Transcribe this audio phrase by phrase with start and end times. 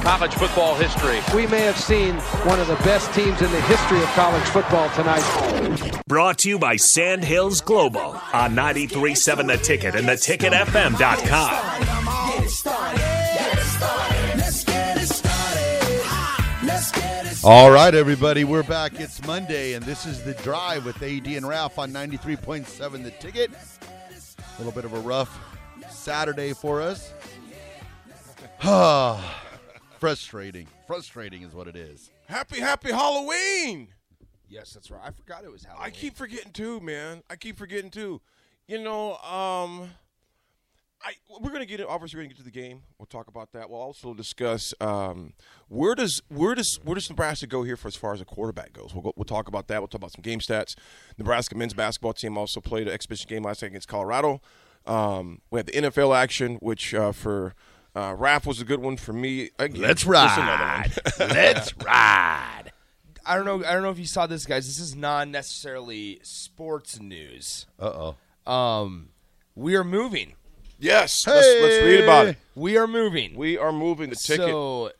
[0.00, 1.20] college football history.
[1.34, 4.88] We may have seen one of the best teams in the history of college football
[4.90, 6.02] tonight.
[6.06, 11.90] Brought to you by Sandhills Global on 93.7 The Ticket and theticketfm.com.
[17.42, 19.00] All right, everybody, we're back.
[19.00, 23.50] It's Monday, and this is the drive with AD and Ralph on 93.7 The Ticket.
[23.50, 25.38] A little bit of a rough
[25.90, 27.12] Saturday for us.
[28.62, 29.49] Ah.
[30.00, 30.66] Frustrating.
[30.86, 32.10] Frustrating is what it is.
[32.26, 33.88] Happy, happy Halloween!
[34.48, 35.02] Yes, that's right.
[35.04, 35.86] I forgot it was Halloween.
[35.86, 37.22] I keep forgetting too, man.
[37.28, 38.22] I keep forgetting too.
[38.66, 39.90] You know, um,
[41.02, 41.86] I we're gonna get it.
[41.86, 42.80] Obviously, we're gonna get to the game.
[42.98, 43.68] We'll talk about that.
[43.68, 45.34] We'll also discuss um,
[45.68, 48.72] where does where does where does Nebraska go here for as far as a quarterback
[48.72, 48.94] goes.
[48.94, 49.82] We'll go, we'll talk about that.
[49.82, 50.76] We'll talk about some game stats.
[51.18, 54.40] Nebraska men's basketball team also played an exhibition game last night against Colorado.
[54.86, 57.54] Um, we had the NFL action, which uh, for
[57.94, 59.50] uh, Raph was a good one for me.
[59.58, 60.92] Again, Let's just another ride.
[61.18, 61.28] one.
[61.30, 62.72] Let's ride.
[63.26, 63.64] I don't know.
[63.64, 64.66] I don't know if you saw this, guys.
[64.66, 67.66] This is not necessarily sports news.
[67.78, 68.14] Uh
[68.46, 68.52] oh.
[68.52, 69.10] Um,
[69.54, 70.34] we are moving.
[70.78, 72.36] Yes, let's, let's read about it.
[72.54, 73.36] We are moving.
[73.36, 74.48] We are moving the ticket.
[74.48, 74.92] So,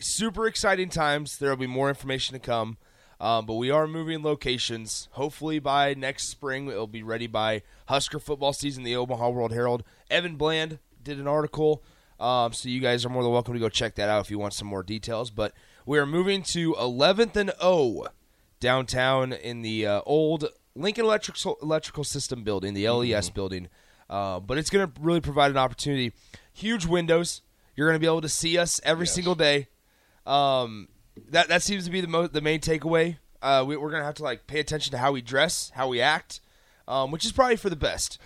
[0.00, 1.38] super exciting times.
[1.38, 2.78] There will be more information to come.
[3.20, 5.08] Um, but we are moving locations.
[5.12, 8.82] Hopefully by next spring, it'll be ready by Husker football season.
[8.82, 9.84] The Omaha World Herald.
[10.10, 11.82] Evan Bland did an article,
[12.20, 14.38] um, so you guys are more than welcome to go check that out if you
[14.38, 15.30] want some more details.
[15.30, 15.52] But
[15.86, 18.08] we are moving to 11th and O
[18.60, 23.68] downtown in the uh, old Lincoln Electrical Electrical System building, the LES building.
[24.10, 26.12] Uh, but it's going to really provide an opportunity.
[26.52, 27.42] Huge windows.
[27.76, 29.68] You're going to be able to see us every single day.
[30.26, 30.88] Um,
[31.30, 33.16] that that seems to be the mo- the main takeaway.
[33.40, 35.88] Uh, we, we're going to have to like pay attention to how we dress, how
[35.88, 36.40] we act,
[36.88, 38.18] um, which is probably for the best.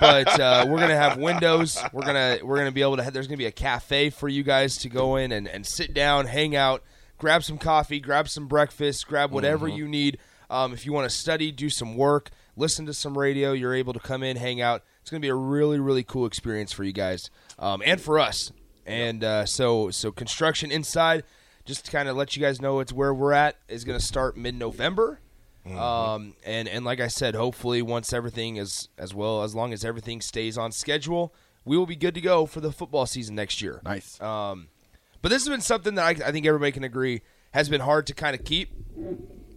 [0.00, 1.82] but uh, we're going to have windows.
[1.92, 3.02] We're gonna we're gonna be able to.
[3.02, 5.66] Have, there's going to be a cafe for you guys to go in and, and
[5.66, 6.82] sit down, hang out,
[7.18, 10.18] grab some coffee, grab some breakfast, grab whatever you need.
[10.48, 13.92] Um, if you want to study, do some work, listen to some radio, you're able
[13.92, 14.84] to come in, hang out.
[15.00, 18.20] It's going to be a really, really cool experience for you guys um, and for
[18.20, 18.52] us.
[18.86, 21.24] And uh, so, so construction inside,
[21.64, 24.04] just to kind of let you guys know it's where we're at, is going to
[24.04, 24.36] start
[25.68, 26.14] mid-November.
[26.14, 29.84] Um, and and like I said, hopefully once everything is as well as long as
[29.84, 31.34] everything stays on schedule,
[31.64, 33.80] we will be good to go for the football season next year.
[33.84, 34.20] Nice.
[34.20, 34.68] Um,
[35.22, 37.22] but this has been something that I, I think everybody can agree
[37.52, 38.70] has been hard to kind of keep.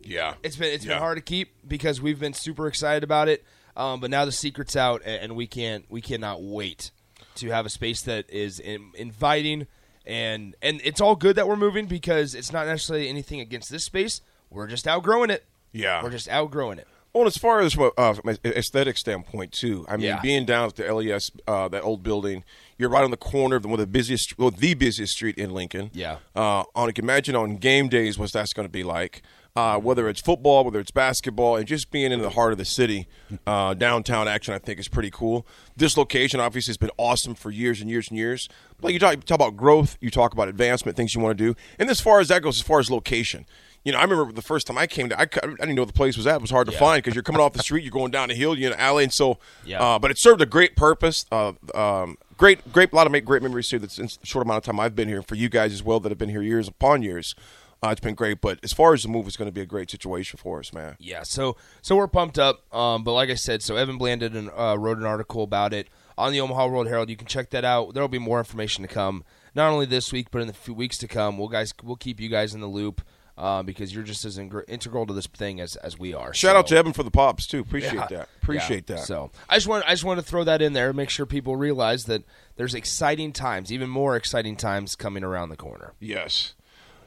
[0.03, 0.93] yeah, It's been it's Yeah.
[0.93, 3.43] been hard to keep because we've been super excited about it.
[3.77, 6.91] Um, but now the secret's out, and we can't we cannot wait
[7.35, 9.67] to have a space that is in, inviting
[10.05, 13.83] and and it's all good that we're moving because it's not necessarily anything against this
[13.83, 14.21] space.
[14.49, 15.45] We're just outgrowing it.
[15.71, 16.01] Yeah.
[16.03, 16.87] we're just outgrowing it.
[17.11, 18.13] Well, as far as uh,
[18.45, 20.19] aesthetic standpoint too, I mean, Yeah.
[20.21, 22.43] being down at the LES, uh, that old building,
[22.77, 25.35] you're right on the corner of the, one of the busiest, well, the busiest street
[25.37, 25.89] in Lincoln.
[25.93, 26.17] Yeah.
[26.35, 29.23] Uh, on, can imagine on game days what that's going to be like.
[29.55, 32.63] Uh, whether it's football, whether it's basketball, and just being in the heart of the
[32.63, 33.07] city,
[33.47, 35.45] uh, downtown action, I think is pretty cool.
[35.75, 38.47] This location obviously has been awesome for years and years and years.
[38.81, 41.43] Like you talk, you talk about growth, you talk about advancement, things you want to
[41.43, 43.45] do, and as far as that goes, as far as location,
[43.83, 45.93] you know, I remember the first time I came to, I, I didn't know the
[45.93, 46.35] place was at.
[46.35, 48.33] It was hard to find because you're coming off the street, you're going down a
[48.33, 49.39] hill, you're in an alley, and so.
[49.65, 49.81] Yeah.
[49.81, 51.25] Uh, but it served a great purpose.
[51.31, 53.79] Uh, um, great, great, a lot of make great memories here.
[53.79, 55.99] That's in the short amount of time I've been here for you guys as well
[56.01, 57.35] that have been here years upon years.
[57.81, 59.65] Uh, it's been great, but as far as the move, it's going to be a
[59.65, 60.97] great situation for us, man.
[60.99, 62.63] Yeah, so so we're pumped up.
[62.75, 65.73] Um, but like I said, so Evan Bland did an, uh, wrote an article about
[65.73, 65.87] it.
[66.17, 67.09] on the Omaha World Herald.
[67.09, 67.93] You can check that out.
[67.93, 69.23] There will be more information to come,
[69.55, 71.37] not only this week but in the few weeks to come.
[71.37, 73.01] We'll guys we'll keep you guys in the loop.
[73.39, 76.33] Uh, because you're just as ingr- integral to this thing as, as we are.
[76.33, 77.61] Shout So- out to Evan for the pops too.
[77.61, 78.07] Appreciate Yeah.
[78.09, 78.29] that.
[78.43, 78.97] Appreciate Yeah.
[78.97, 79.05] that.
[79.05, 81.25] So I just want I just want to throw that in there, and make sure
[81.25, 82.23] people realize that
[82.57, 85.93] there's exciting times, even more exciting times coming around the corner.
[86.01, 86.53] Yes.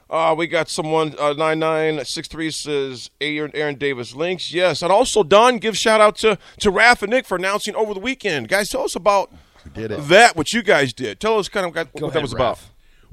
[0.09, 4.51] Uh, we got someone uh, nine nine six three says Aaron, Aaron Davis links.
[4.51, 7.93] Yes, and also Don gives shout out to to Raph and Nick for announcing over
[7.93, 8.47] the weekend.
[8.49, 9.31] Guys, tell us about
[9.73, 10.07] did it.
[10.09, 10.35] that.
[10.35, 11.19] What you guys did.
[11.19, 12.59] Tell us kind of what, Go that ahead, was about.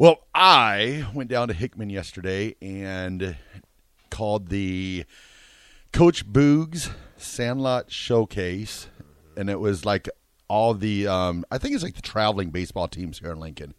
[0.01, 3.37] Well, I went down to Hickman yesterday and
[4.09, 5.05] called the
[5.93, 8.89] Coach Boogs Sandlot Showcase,
[9.37, 10.09] and it was like
[10.49, 13.75] all the um, I think it's like the traveling baseball teams here in Lincoln.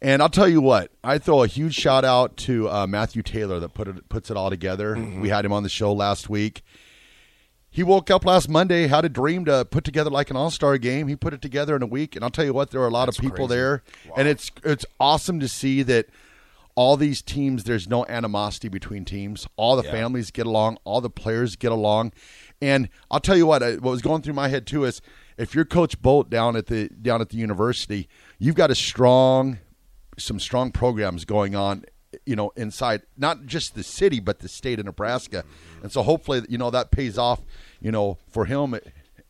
[0.00, 3.60] And I'll tell you what, I throw a huge shout out to uh, Matthew Taylor
[3.60, 4.96] that put it puts it all together.
[5.20, 6.64] We had him on the show last week.
[7.74, 10.76] He woke up last Monday, had a dream to put together like an all star
[10.76, 11.08] game.
[11.08, 12.90] He put it together in a week, and I'll tell you what, there were a
[12.90, 13.54] lot of people crazy.
[13.54, 13.82] there,
[14.14, 16.06] and it's it's awesome to see that
[16.74, 17.64] all these teams.
[17.64, 19.46] There's no animosity between teams.
[19.56, 20.76] All the families get along.
[20.84, 22.12] All the players get along,
[22.60, 25.00] and I'll tell you what, what was going through my head too is
[25.38, 28.06] if you're Coach Bolt down at the down at the university,
[28.38, 29.60] you've got a strong
[30.18, 31.86] some strong programs going on
[32.26, 35.44] you know inside not just the city but the state of Nebraska
[35.82, 37.40] and so hopefully you know that pays off
[37.80, 38.74] you know for him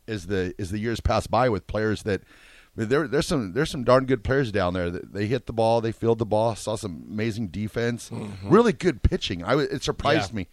[0.08, 2.23] as the as the years pass by with players that
[2.75, 5.93] there there's some there's some darn good players down there they hit the ball they
[5.93, 8.11] field the ball saw some amazing defense
[8.44, 10.37] really good pitching I it surprised Yeah.
[10.38, 10.49] me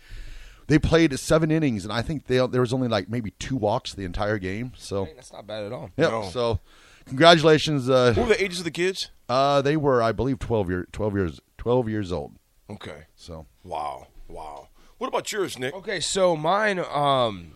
[0.68, 3.94] they played seven innings and I think they there was only like maybe two walks
[3.94, 5.90] the entire game so Hey, that's not bad at all.
[5.98, 6.30] yeah No.
[6.30, 6.60] so
[7.08, 9.10] congratulations uh What were the ages of the kids?
[9.30, 12.34] uh, they were, I believe, twelve year, twelve years, twelve years old.
[12.70, 13.04] Okay.
[13.16, 14.08] So Wow.
[14.28, 14.70] Wow.
[14.98, 15.74] What about yours, Nick?
[15.74, 17.54] Okay, so mine, um,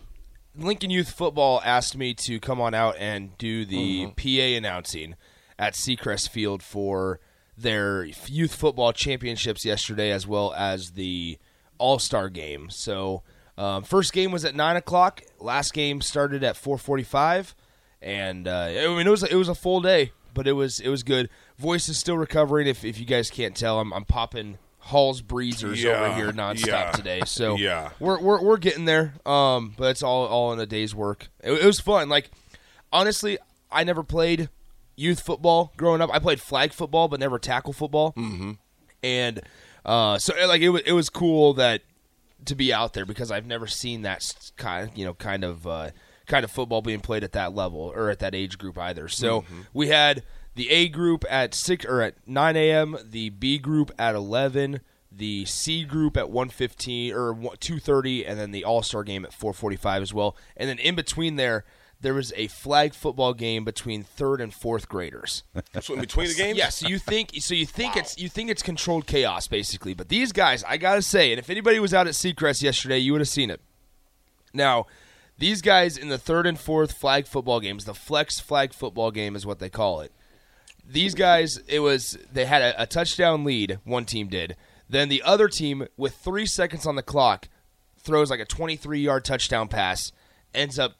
[0.56, 5.14] Lincoln Youth Football asked me to come on out and do the PA announcing
[5.58, 7.20] at Seacrest Field for
[7.56, 11.38] their youth football championships yesterday, as well as the
[11.76, 12.70] All Star game.
[12.70, 13.22] So,
[13.58, 15.22] um, first game was at nine o'clock.
[15.38, 17.54] Last game started at four forty-five,
[18.00, 20.88] and uh, I mean it was it was a full day, but it was it
[20.88, 21.28] was good.
[21.58, 22.66] Voice is still recovering.
[22.66, 26.90] If if you guys can't tell, I'm I'm popping Hall's breezers over here nonstop yeah,
[26.90, 27.22] today.
[27.24, 27.90] So yeah.
[27.98, 29.14] we're we're we're getting there.
[29.24, 31.28] Um, but it's all all in a day's work.
[31.42, 32.08] It, it was fun.
[32.10, 32.30] Like
[32.92, 33.38] honestly,
[33.72, 34.50] I never played
[34.96, 36.10] youth football growing up.
[36.12, 38.12] I played flag football, but never tackle football.
[38.12, 38.52] Mm-hmm.
[39.02, 39.40] And
[39.86, 41.80] uh, so like it was it was cool that
[42.44, 44.22] to be out there because I've never seen that
[44.56, 45.90] kind you know kind of uh,
[46.26, 49.08] kind of football being played at that level or at that age group either.
[49.08, 50.24] So we had
[50.54, 54.80] the A group at six or at nine a.m., the B group at eleven,
[55.10, 59.24] the C group at one fifteen or two thirty, and then the All Star game
[59.24, 60.36] at four forty five as well.
[60.56, 61.64] And then in between there.
[62.00, 65.42] There was a flag football game between third and fourth graders.
[65.80, 66.58] So in between the games?
[66.58, 70.10] Yeah, so you think so you think it's you think it's controlled chaos basically, but
[70.10, 73.22] these guys, I gotta say, and if anybody was out at Seacrest yesterday, you would
[73.22, 73.62] have seen it.
[74.52, 74.86] Now,
[75.38, 79.34] these guys in the third and fourth flag football games, the flex flag football game
[79.34, 80.12] is what they call it.
[80.86, 83.78] These guys, it was they had a, a touchdown lead.
[83.84, 84.56] One team did.
[84.88, 87.48] Then the other team, with three seconds on the clock,
[87.98, 90.12] throws like a 23 yard touchdown pass,
[90.54, 90.96] ends up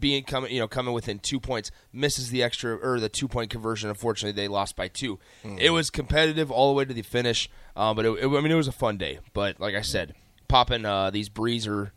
[0.00, 3.50] being coming you know coming within two points, misses the extra or the two point
[3.50, 3.88] conversion.
[3.90, 5.18] Unfortunately, they lost by two.
[5.58, 8.50] It was competitive all the way to the finish, uh, but it, it- I mean
[8.50, 9.18] it was a fun day.
[9.34, 10.14] But like I said,
[10.48, 11.90] popping uh, these breezer,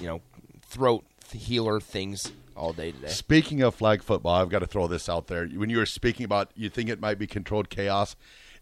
[0.00, 0.20] you know,
[0.66, 3.08] throat healer things all day today.
[3.08, 5.46] Speaking of flag football, I've got to throw this out there.
[5.46, 8.16] When you were speaking about you think it might be controlled chaos,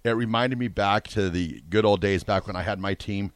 [0.04, 3.32] it reminded me back to the good old days back when I had my team.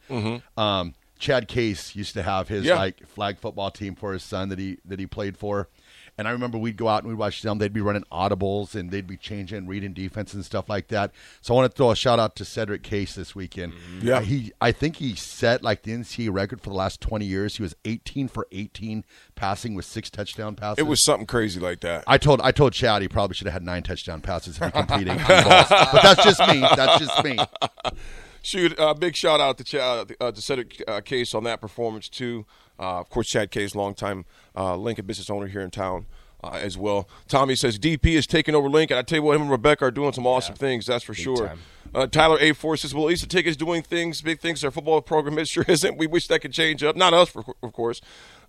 [0.57, 2.75] Um, Chad Case used to have his Yeah.
[2.75, 5.69] like flag football team for his son that he that he played for.
[6.17, 7.57] And I remember we'd go out and we'd watch them.
[7.57, 11.11] They'd be running audibles and they'd be changing, reading defense and stuff like that.
[11.41, 13.73] So I want to throw a shout out to Cedric Case this weekend.
[14.01, 14.17] Yeah.
[14.17, 17.57] Uh, he I think he set like the NCAA record for the last twenty years.
[17.57, 19.03] He was eighteen for eighteen
[19.35, 20.79] passing with six touchdown passes.
[20.79, 22.03] It was something crazy like that.
[22.07, 24.71] I told I told Chad he probably should have had nine touchdown passes if he
[24.71, 25.65] completed 18 balls.
[25.95, 26.61] But that's just me.
[26.61, 27.37] That's just me.
[28.45, 32.07] Shoot, uh, big shout out to Chad, uh, to Cedric uh, Case on that performance
[32.07, 32.45] too.
[32.79, 34.23] Uh, of course, Chad Case, longtime
[34.55, 36.05] uh, Lincoln business owner here in town
[36.43, 37.09] uh, as well.
[37.27, 38.97] Tommy says DP is taking over Lincoln.
[38.99, 40.85] I tell you what, him and Rebecca are doing some awesome things.
[40.85, 41.53] That's for sure.
[41.95, 42.51] Uh, Tyler A.
[42.53, 44.63] Four says, "Well, at least the ticket's doing things, big things.
[44.63, 45.97] Our football program it sure isn't.
[45.97, 46.95] We wish that could change up.
[46.95, 47.99] Not us, for, of course."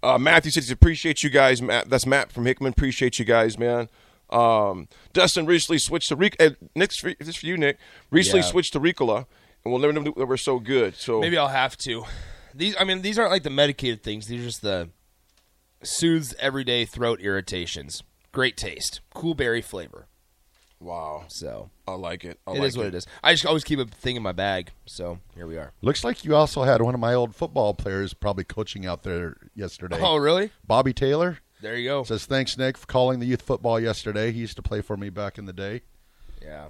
[0.02, 1.88] Uh, Matthew says, "Appreciate you guys, Matt.
[1.88, 2.72] That's Matt from Hickman.
[2.72, 3.88] Appreciate you guys, man."
[4.28, 6.36] Um, Dustin recently switched to Ric.
[6.38, 7.78] Uh, Nick's for, this for you, Nick.
[8.10, 8.46] Recently Yeah.
[8.46, 9.26] switched to Ricola,
[9.66, 10.94] and we'll never know that we're so good.
[10.94, 12.04] So Maybe I'll have to.
[12.54, 14.28] These, I mean, these aren't like the medicated things.
[14.28, 14.90] These are just the
[15.82, 18.04] soothes everyday throat irritations.
[18.30, 20.06] Great taste, cool berry flavor.
[20.78, 21.24] Wow.
[21.28, 22.38] So I like it.
[22.46, 23.06] I it like is what it is.
[23.24, 24.70] I just always keep a thing in my bag.
[24.84, 25.72] So here we are.
[25.82, 29.36] Looks like you also had one of my old football players probably coaching out there
[29.54, 29.98] yesterday.
[30.00, 30.50] Oh, really?
[30.64, 32.04] Bobby Taylor There you go.
[32.04, 34.30] says thanks Nick for calling the youth football yesterday.
[34.30, 35.82] He used to play for me back in the day.
[36.40, 36.66] Yeah.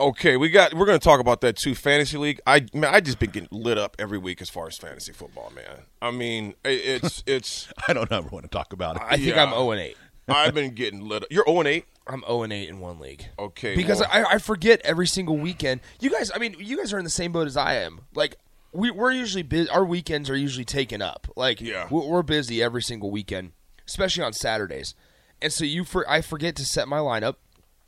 [0.00, 0.74] Okay, we got.
[0.74, 1.74] We're going to talk about that too.
[1.74, 2.40] Fantasy league.
[2.46, 5.52] I man, I just been getting lit up every week as far as fantasy football,
[5.56, 5.82] man.
[6.00, 7.68] I mean, it's it's.
[7.88, 9.02] I don't ever want to talk about it.
[9.04, 9.42] I think Yeah.
[9.42, 9.96] I'm 0 and 8.
[10.28, 11.28] I've been getting lit up.
[11.32, 11.84] You're 0 and 8.
[12.06, 13.26] I'm 0 and 8 in one league.
[13.38, 15.80] Okay, Because well- I, I forget every single weekend.
[16.00, 18.02] You guys, I mean, you guys are in the same boat as I am.
[18.14, 18.36] Like
[18.72, 19.68] we we're usually busy.
[19.70, 21.26] Our weekends are usually taken up.
[21.34, 21.88] Like Yeah.
[21.90, 23.50] we're, we're busy every single weekend,
[23.86, 24.94] especially on Saturdays.
[25.42, 27.34] And so you for I forget to set my lineup.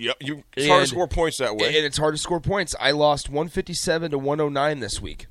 [0.00, 0.44] Yep, you.
[0.56, 1.76] It's hard to score points that way.
[1.76, 2.74] and it's hard to score points.
[2.80, 5.26] I lost 157 to 109 this week,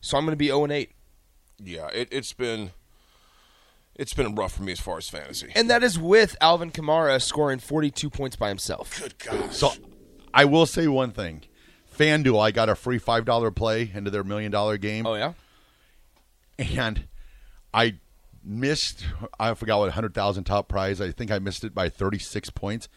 [0.00, 0.90] so I'm going to be 0 and 8.
[1.62, 2.72] yeah, it, it's been.
[3.94, 5.50] It's been rough for me as far as fantasy.
[5.56, 9.00] And that is with Alvin Kamara scoring 42 points by himself.
[9.00, 9.52] Good God.
[9.52, 9.72] So
[10.32, 11.42] I will say one thing.
[11.96, 15.04] FanDuel, I got a free five dollar play into their million dollar game.
[15.06, 15.32] Oh yeah.
[16.58, 17.06] and
[17.74, 17.94] I
[18.44, 19.04] missed.
[19.38, 21.00] I forgot what hundred thousand top prize.
[21.00, 22.88] I think I missed it by thirty six points,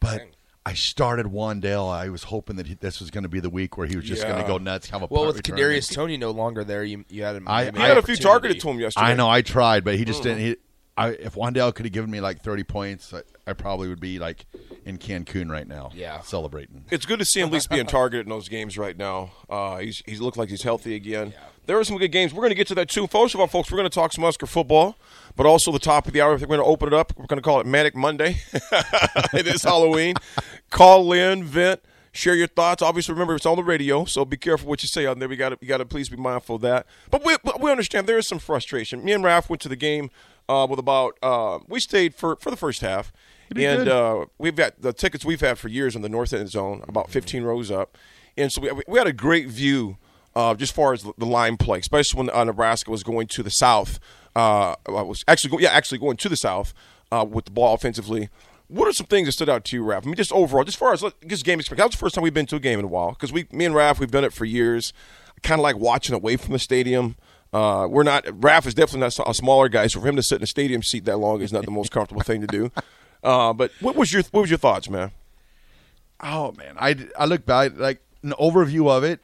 [0.00, 0.22] but.
[0.66, 1.92] I started Wan'Dale.
[1.92, 4.04] I was hoping that he, this was going to be the week where he was
[4.06, 5.58] just going to go nuts, have a Well, with return.
[5.58, 7.46] Kadarius Toney no longer there, you you had him.
[7.46, 9.06] I- I had a few targeted to him yesterday.
[9.06, 10.24] I know I tried, but he just Mm.
[10.24, 10.38] didn't.
[10.40, 10.56] He,
[10.96, 14.18] I, if Wan'Dale could have given me like thirty points, I, I probably would be
[14.18, 14.46] like
[14.84, 16.20] in Cancun right now, Yeah.
[16.20, 16.84] celebrating.
[16.90, 19.30] It's good to see him at least being targeted in those games right now.
[19.48, 21.34] Uh, he's he's looked like he's healthy again.
[21.66, 22.34] There are some good games.
[22.34, 23.06] We're going to get to that too.
[23.06, 24.96] First of all, folks, we're going to talk some Husker football,
[25.34, 26.32] but also the top of the hour.
[26.32, 27.14] We're going to open it up.
[27.16, 28.36] We're going to call it Manic Monday.
[29.32, 30.16] it is Halloween.
[30.70, 31.80] Call in, vent,
[32.12, 32.82] share your thoughts.
[32.82, 35.28] Obviously, remember it's on the radio, so be careful what you say on there.
[35.28, 36.86] We got to, you got to please be mindful of that.
[37.10, 39.02] But we, but we understand there is some frustration.
[39.02, 40.10] Me and Raf went to the game
[40.50, 41.16] uh, with about.
[41.22, 43.10] Uh, we stayed for for the first half,
[43.56, 46.82] and uh, we've got the tickets we've had for years in the north end zone,
[46.88, 47.96] about 15 rows up,
[48.36, 49.96] and so we, we had a great view.
[50.36, 53.52] Uh, just far as the line play, especially when uh, Nebraska was going to the
[53.52, 54.00] south,
[54.34, 56.74] uh, was actually go, yeah actually going to the south
[57.12, 58.28] uh, with the ball offensively.
[58.68, 60.02] What are some things that stood out to you, Raph?
[60.02, 61.78] I mean, just overall, just far as just game experience.
[61.78, 63.46] That was the first time we've been to a game in a while because we,
[63.52, 64.92] me and Raph, we've done it for years.
[65.42, 67.16] Kind of like watching away from the stadium.
[67.52, 68.24] Uh, we're not.
[68.24, 70.82] Raph is definitely not a smaller guy, so for him to sit in a stadium
[70.82, 72.72] seat that long is not the most comfortable thing to do.
[73.24, 75.10] Uh, but what was your what was your thoughts, man?
[76.20, 79.20] Oh man, I I look back like an overview of it.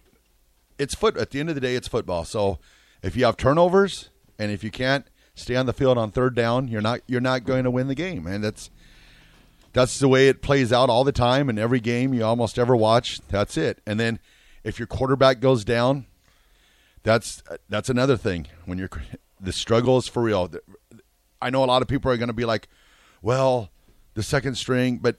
[0.78, 1.18] It's foot.
[1.18, 2.24] At the end of the day, it's football.
[2.24, 2.58] So
[3.02, 6.68] if you have turnovers and if you can't stay on the field on third down,
[6.68, 8.70] you're not you're not going to win the game, and that's
[9.74, 12.74] that's the way it plays out all the time in every game you almost ever
[12.74, 13.20] watch.
[13.28, 13.80] That's it.
[13.86, 14.18] And then
[14.64, 16.06] if your quarterback goes down,
[17.02, 18.46] that's that's another thing.
[18.64, 18.90] When you're
[19.40, 20.50] the struggle is for real.
[21.42, 22.68] I know a lot of people are going to be like,
[23.22, 23.70] "Well,
[24.20, 25.16] the second string," but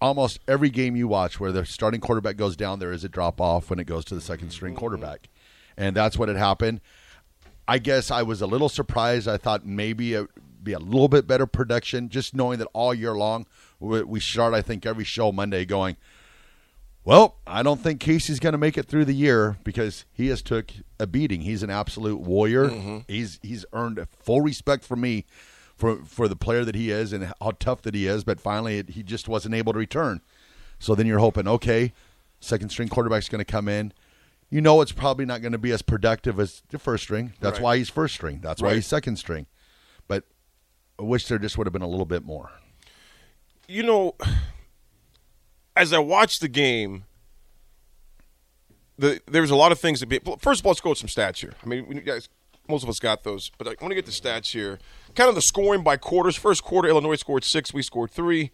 [0.00, 3.40] almost every game you watch where the starting quarterback goes down, there is a drop
[3.40, 4.80] off when it goes to the second string mm-hmm.
[4.80, 5.28] quarterback,
[5.76, 6.80] and that's what had happened.
[7.66, 9.28] I guess I was a little surprised.
[9.28, 12.94] I thought maybe it would be a little bit better production, just knowing that all
[12.94, 13.46] year long
[13.78, 14.54] we we start.
[14.54, 15.96] I think every show Monday going.
[17.04, 20.42] Well, I don't think Casey's going to make it through the year because he has
[20.42, 21.40] took a beating.
[21.40, 22.68] He's an absolute warrior.
[22.68, 22.98] Mm-hmm.
[23.08, 25.24] He's he's earned full respect from me
[25.78, 28.24] for for the player that he is and how tough that he is.
[28.24, 30.20] But finally, it, he just wasn't able to return.
[30.78, 31.92] So then you're hoping, okay,
[32.40, 33.92] second string quarterback's going to come in.
[34.50, 37.32] You know, it's probably not going to be as productive as the first string.
[37.40, 37.62] That's Right.
[37.64, 38.40] why he's first string.
[38.42, 39.46] That's why he's second string.
[40.08, 40.24] But
[40.98, 42.50] I wish there just would have been a little bit more.
[43.70, 44.14] you know,
[45.76, 47.04] as I watched the game,
[48.98, 50.18] the there was a lot of things to be.
[50.38, 51.52] First of all, let's go with some stats here.
[51.62, 52.28] I mean, we- guys,
[52.68, 54.78] most of us got those, but I want to get the stats here.
[55.18, 56.36] Kind of the scoring by quarters.
[56.36, 57.74] First quarter, Illinois scored six.
[57.74, 58.52] We scored three.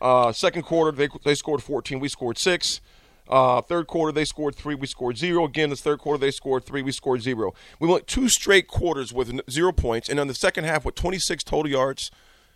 [0.00, 2.00] Uh, second quarter, they they scored fourteen.
[2.00, 2.80] We scored six.
[3.28, 4.74] Uh, third quarter, they scored three.
[4.74, 5.44] We scored zero.
[5.44, 6.80] Again, this third quarter, they scored three.
[6.80, 7.52] We scored zero.
[7.78, 11.44] We went two straight quarters with zero points, and on the second half, with 26
[11.44, 12.10] total yards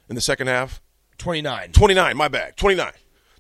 [0.09, 0.81] in the second half.
[1.19, 1.73] 29.
[1.73, 2.57] 29, my bad.
[2.57, 2.93] 29.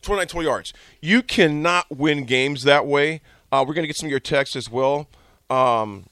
[0.02, 0.74] 29 total yards.
[1.00, 3.22] You cannot win games that way.
[3.50, 5.08] Uh, we're going to get some of your texts as well.
[5.48, 6.04] Um,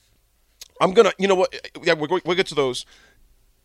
[0.81, 1.53] I'm going to, you know what?
[1.83, 2.87] Yeah, we're going, we'll get to those.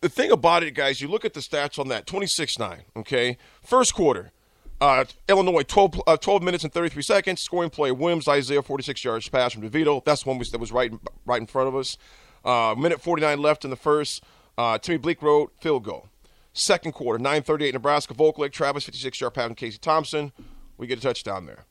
[0.04, 3.38] The thing about it, guys, you look at the stats on that 26 9, okay?
[3.62, 4.34] First quarter,
[4.82, 7.42] uh, Illinois, 12, uh, 12 minutes and 33 seconds.
[7.42, 10.04] Scoring play, Williams, Isaiah, 46 yards pass from DeVito.
[10.04, 10.92] That's one that was right,
[11.26, 11.98] right in front of us.
[12.44, 14.22] Uh, minute 49 left in the first.
[14.58, 16.10] Uh, Timmy Bleekrode, field goal.
[16.52, 20.34] Second quarter, 938 Nebraska, Vokolek, Travis, 56 yard pass from Casey Thompson.
[20.78, 21.64] We get a touchdown there.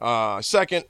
[0.00, 0.84] Uh, second,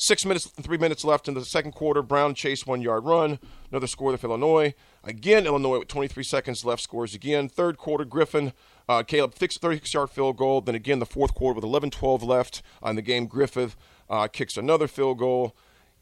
[0.00, 2.02] six minutes three minutes left in the second quarter.
[2.02, 3.38] Brown chase one yard run.
[3.70, 4.74] Another score for Illinois.
[5.04, 7.48] Again, Illinois with 23 seconds left scores again.
[7.48, 8.52] Third quarter, Griffin
[8.88, 10.60] Uh, Caleb kicks a 36 yard field goal.
[10.60, 13.72] Then again, the fourth quarter with 11 12 left on the game, Griffin
[14.08, 15.54] uh, kicks another field goal,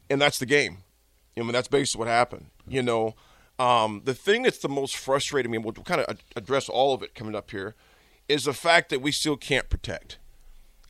[0.09, 0.77] and that's the game.
[1.37, 2.47] I mean, that's basically what happened.
[2.67, 3.15] You know,
[3.59, 7.03] um, the thing that's the most frustrating, I mean, we'll kind of address all of
[7.03, 7.75] it coming up here,
[8.27, 10.17] is the fact that we still can't protect.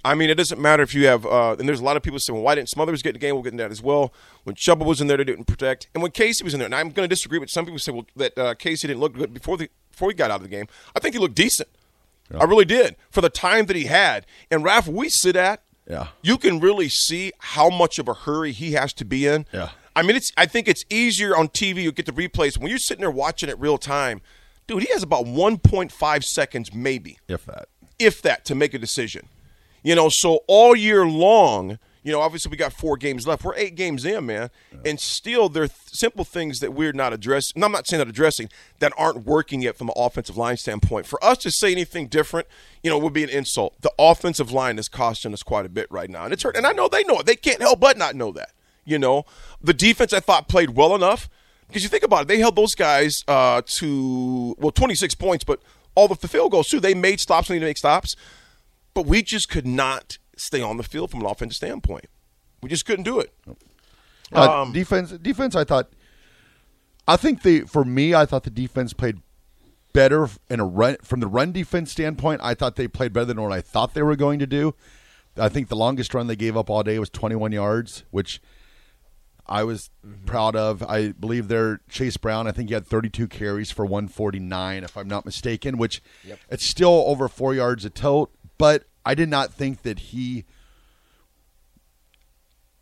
[0.06, 2.20] I mean, it doesn't matter if you have, uh, and there's a lot of people
[2.20, 3.36] saying, well, why didn't Smothers get in the game?
[3.36, 4.14] We'll get into that as well.
[4.46, 5.90] When Chubba was in there, they didn't protect.
[5.94, 7.92] And when Casey was in there, and I'm going to disagree with some people say,
[7.92, 10.48] well, that uh, Casey didn't look good before, the, before he got out of the
[10.50, 10.68] game.
[10.96, 11.68] I think he looked decent.
[12.34, 14.26] I really did for the time that he had.
[14.52, 16.10] And Ralph, we sit at, Yeah.
[16.22, 19.48] you can really see how much of a hurry he has to be in.
[19.52, 19.70] Yeah.
[19.96, 20.32] I mean, it's.
[20.38, 21.82] I think it's easier on TV.
[21.84, 24.22] You get the replays when you're sitting there watching it real time.
[24.68, 27.68] Dude, he has about 1.5 seconds, maybe, If that.
[27.98, 29.28] if that, to make a decision.
[29.84, 33.44] You know, so all year long, you know, obviously we got four games left.
[33.44, 34.50] We're eight games in, man,
[34.86, 37.54] and still there are th- simple things that we're not addressing.
[37.56, 41.06] And I'm not saying not addressing that aren't working yet from an offensive line standpoint.
[41.06, 42.48] For us to say anything different,
[42.84, 43.80] you know, would be an insult.
[43.82, 46.56] The offensive line is costing us quite a bit right now, and it's hurt.
[46.56, 47.26] And I know they know it.
[47.26, 48.52] They can't help but not know that.
[48.86, 49.26] You know,
[49.62, 51.30] the defense I thought played well enough
[51.68, 55.62] because you think about it, they held those guys uh, to well 26 points, but
[55.96, 56.80] all the, the field goals too.
[56.80, 58.16] They made stops when they need to make stops,
[59.00, 62.08] but we just could not stay on the field from an offensive standpoint.
[62.62, 63.34] We just couldn't do it.
[64.34, 65.56] Uh, Um, defense, defense.
[65.56, 65.88] I thought.
[67.08, 69.22] I think the for me, I thought the defense played
[69.94, 72.42] better in a run from the run defense standpoint.
[72.44, 74.76] I thought they played better than what I thought they were going to do.
[75.38, 78.42] I think the longest run they gave up all day was 21 yards, which
[79.48, 79.92] I was
[80.26, 80.84] proud of.
[80.84, 82.48] I believe their Chase Brown.
[82.48, 85.78] I think he had 32 carries for 149, if I'm not mistaken.
[85.78, 86.02] Which
[86.50, 90.46] it's still over four yards a tote, but I did not think that he.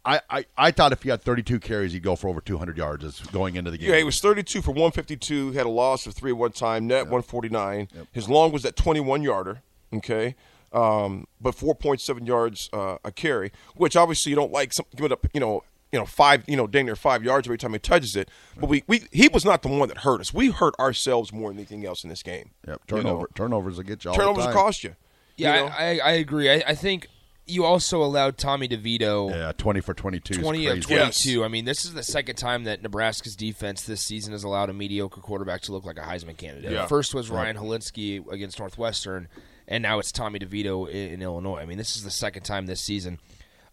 [0.05, 3.03] I, I, I thought if he had 32 carries, he'd go for over 200 yards
[3.03, 3.89] as going into the game.
[3.89, 5.51] Yeah, he was 32 for 152.
[5.51, 6.87] He Had a loss of three at one time.
[6.87, 7.89] Net 149.
[8.13, 9.61] His long was that 21 yarder.
[9.93, 10.35] Okay,
[10.73, 14.73] um, but 4.7 yards uh, a carry, which obviously you don't like.
[14.73, 17.57] Some, giving up, you know, you know, five, you know, dang near five yards every
[17.57, 18.29] time he touches it.
[18.59, 20.33] But we, we, he was not the one that hurt us.
[20.33, 22.51] We hurt ourselves more than anything else in this game.
[22.67, 23.01] Yep, You know?
[23.01, 24.95] turnover, turnovers will get you Turnovers cost you.
[25.37, 25.75] Yeah, you know?
[25.75, 26.49] I, I, I agree.
[26.49, 27.07] I, I think
[27.45, 30.95] you also allowed Tommy DeVito Yeah, 20 for 22 20 of crazy.
[31.31, 31.43] 22.
[31.45, 34.73] I mean, this is the second time that Nebraska's defense this season has allowed a
[34.73, 36.71] mediocre quarterback to look like a Heisman candidate.
[36.71, 36.87] Yeah.
[36.87, 39.29] First was Ryan Hilinski against Northwestern,
[39.67, 41.59] and now it's Tommy DeVito in, in Illinois.
[41.59, 43.19] I mean, this is the second time this season.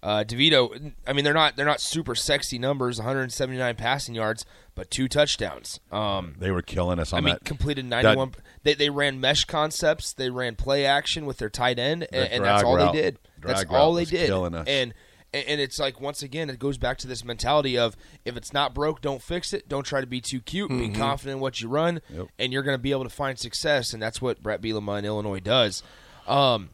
[0.04, 4.90] Uh, DeVito, I mean, they're not they're not super sexy numbers, 179 passing yards, but
[4.90, 5.80] two touchdowns.
[5.90, 7.44] Um, They were killing us I on mean, that.
[7.46, 8.34] completed that- 91.
[8.64, 10.12] they, they ran mesh concepts.
[10.12, 13.18] They ran play action with their tight end, and, and that's all route- they did.
[13.40, 14.26] That's drag all they did.
[14.26, 14.66] killing us.
[14.68, 14.92] And
[15.32, 18.52] and and it's like once again, it goes back to this mentality of if it's
[18.52, 19.70] not broke, don't fix it.
[19.70, 20.68] Don't try to be too cute.
[20.68, 22.02] Be confident in what you run,
[22.38, 23.94] and you're going to be able to find success.
[23.94, 25.82] And that's what Brett Bielema in Illinois does.
[26.26, 26.68] Um,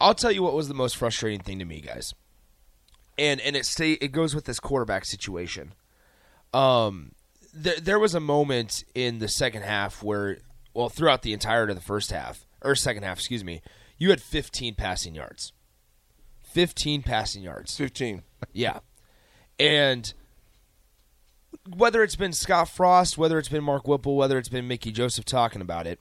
[0.00, 2.14] I'll tell you what was the most frustrating thing to me, guys,
[3.20, 5.74] and and it stay it goes with this quarterback situation.
[6.52, 7.12] Um,
[7.52, 10.38] there there was a moment in the second half where,
[10.74, 13.60] well, throughout the entirety of the first half or second half, excuse me,
[13.98, 15.52] you had 15 passing yards.
[16.42, 17.76] 15 passing yards.
[17.76, 18.22] 15.
[18.52, 18.80] Yeah.
[19.58, 20.12] And
[21.76, 25.26] whether it's been Scott Frost, whether it's been Mark Whipple, whether it's been Mickey Joseph
[25.26, 26.00] talking about it,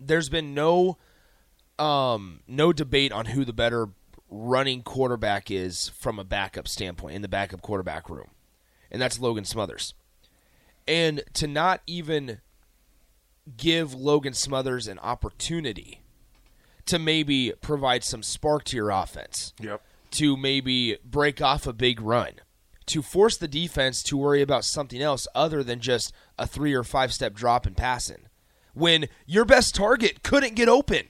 [0.00, 0.96] there's been no
[1.78, 3.88] um no debate on who the better
[4.30, 8.28] running quarterback is from a backup standpoint in the backup quarterback room.
[8.90, 9.94] And that's Logan Smothers.
[10.86, 12.40] And to not even
[13.56, 16.00] give Logan Smothers an opportunity
[16.86, 19.82] to maybe provide some spark to your offense Yep.
[20.12, 22.32] to maybe break off a big run,
[22.86, 26.84] to force the defense to worry about something else other than just a three or
[26.84, 28.28] five step drop in passing.
[28.74, 31.08] When your best target couldn't get open,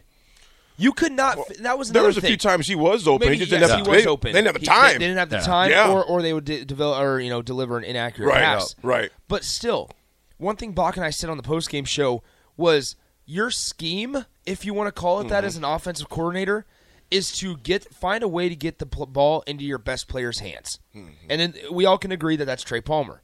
[0.76, 1.38] you could not.
[1.60, 2.28] that was There was a thing.
[2.28, 3.26] few times he was open.
[3.28, 4.32] Maybe he just yes, didn't have he was they, open.
[4.32, 4.92] They didn't have the He- time.
[4.94, 5.42] They didn't have the Yeah.
[5.42, 5.90] time, Yeah.
[5.90, 8.74] or, or they would de- develop or you know deliver an inaccurate Right, pass.
[8.82, 9.10] right.
[9.28, 9.90] But still,
[10.38, 12.22] one thing Bach and I said on the post game show
[12.56, 15.46] was your scheme, if you want to call it that, Mm-hmm.
[15.46, 16.66] as an offensive coordinator,
[17.10, 20.40] is to get find a way to get the pl- ball into your best player's
[20.40, 21.10] hands, Mm-hmm.
[21.30, 23.22] and then we all can agree that that's Trey Palmer.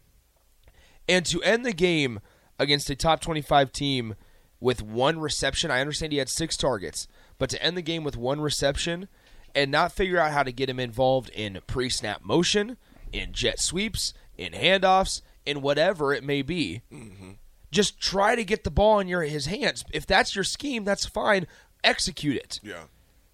[1.09, 2.21] And to end the game
[2.59, 4.15] against a top 25 team
[4.61, 7.09] with one reception, I understand he had six targets,
[7.41, 9.09] but to end the game with one reception
[9.55, 12.77] and not figure out how to get him involved in pre snap motion,
[13.13, 17.31] in jet sweeps, in handoffs, in whatever it may be, mm-hmm.
[17.73, 19.85] just try to get the ball in your his hands.
[19.91, 21.47] If that's your scheme, that's fine.
[21.83, 22.61] Execute it.
[22.63, 22.85] Yeah.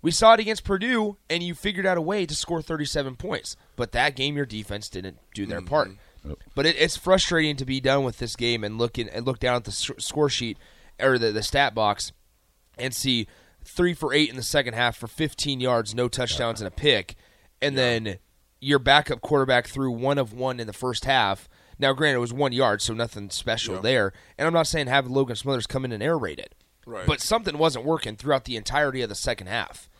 [0.03, 3.57] We saw it against Purdue, and you figured out a way to score 37 points.
[3.75, 5.69] But that game, your defense didn't do their mm-hmm.
[5.69, 5.90] part.
[6.55, 9.40] But it, it's frustrating to be done with this game and look in, and look
[9.40, 10.59] down at the s- score sheet
[11.01, 12.12] or the, the stat box
[12.79, 13.27] and see
[13.67, 17.15] three for eight in the second half for 15 yards, no touchdowns, and a pick,
[17.61, 18.19] and then
[18.61, 21.49] your backup quarterback threw one of one in the first half.
[21.79, 23.81] Now, granted, it was one yard, so nothing special Yeah.
[23.83, 24.13] there.
[24.39, 26.55] And I'm not saying have Logan Smothers come in and air raid it,
[26.87, 27.07] Right.
[27.07, 29.91] but something wasn't working throughout the entirety of the second half.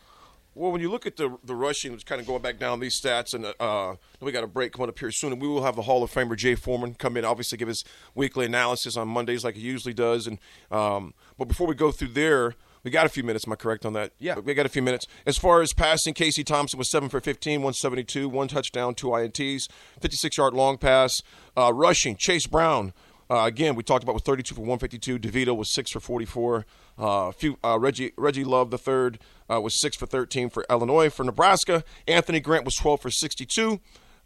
[0.55, 2.99] Well, when you look at the the rushing, it's kind of going back down these
[2.99, 5.75] stats, and uh, we got a break coming up here soon, and we will have
[5.75, 9.43] the Hall of Famer Jay Foreman come in, obviously give his weekly analysis on Mondays
[9.43, 10.25] like he usually does.
[10.25, 10.39] And
[10.71, 13.47] um, but before we go through there, we got a few minutes.
[13.47, 14.13] Am I correct on that?
[14.19, 14.39] Yeah.
[14.39, 15.07] we got a few minutes.
[15.25, 19.67] As far as passing, Casey Thompson was seven for 15, 172, one touchdown, two ints,
[20.01, 21.21] 56 yard long pass.
[21.57, 22.93] Uh, rushing, Chase Brown.
[23.29, 25.19] Uh, again, we talked about was 32 for 152.
[25.19, 26.65] DeVito was six for 44.
[26.97, 29.19] Uh, few, uh, Reggie Reggie Love the third
[29.51, 31.09] uh, was six for 13 for Illinois.
[31.09, 33.79] For Nebraska, Anthony Grant was 12 for 62.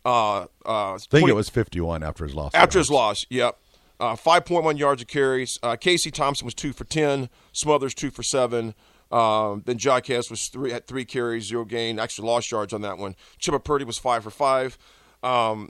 [0.04, 2.54] Uh, uh, I think 20 it was 51 after his loss.
[2.54, 3.26] after his loss.
[3.30, 3.58] Yep.
[4.02, 5.60] Uh, 5.1 yards of carries.
[5.62, 7.30] Uh, Casey Thompson was two for 10.
[7.54, 8.74] Smothers two for seven.
[9.12, 12.00] Um, then Jaquez was three had three carries, zero gain.
[12.00, 13.16] Actually lost yards on that one.
[13.40, 14.78] Chubba Purdy was five for five.
[15.22, 15.70] Um,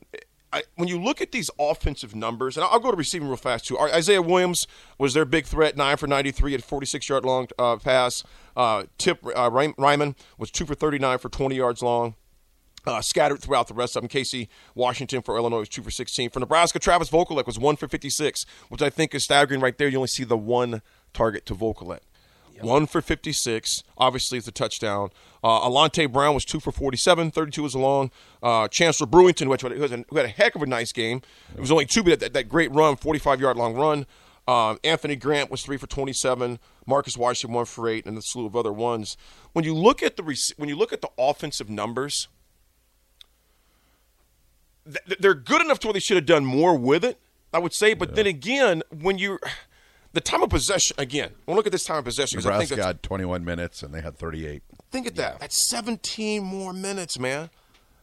[0.53, 3.65] I, when you look at these offensive numbers, and I'll go to receiving real fast
[3.65, 3.79] too.
[3.79, 4.67] Isaiah Williams
[4.97, 8.23] was their big threat, nine for 93, at 46 yard long uh, pass.
[8.55, 12.15] Uh, Tip uh, Reiman was two for 39 for 20 yards long.
[12.85, 14.09] Uh, scattered throughout the rest of them.
[14.09, 16.31] Casey Washington for Illinois was two for 16.
[16.31, 19.87] For Nebraska, Travis Vokolek was one for 56, which I think is staggering right there.
[19.87, 20.81] You only see the one
[21.13, 21.99] target to Vokolek.
[22.61, 23.83] One for 56.
[23.97, 25.09] Obviously, it's a touchdown.
[25.43, 27.31] Uh, Alante Brown was two for 47.
[27.31, 28.11] 32 was long.
[28.41, 31.21] Uh, Chancellor Brewington, which who, had a, who had a heck of a nice game.
[31.55, 34.05] It was only two, but that, that great run, 45 yard long run.
[34.47, 36.59] Um, Anthony Grant was three for 27.
[36.85, 39.15] Marcus Washington one for eight, and a slew of other ones.
[39.53, 42.27] When you look at the when you look at the offensive numbers,
[44.85, 47.19] th- they're good enough to where they should have done more with it.
[47.53, 49.39] I would say, but then again, when you
[50.13, 52.71] the time of possession again, when look at this time of possession because I think
[52.71, 54.63] Nebraska had 21 minutes and they had 38.
[54.91, 55.39] think of that.
[55.39, 57.49] That's 17 more minutes, man.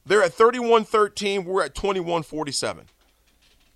[0.07, 1.45] They're at 31-13.
[1.45, 2.85] We're at 21-47.